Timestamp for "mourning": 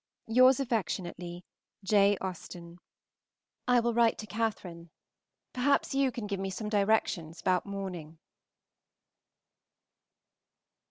7.67-8.17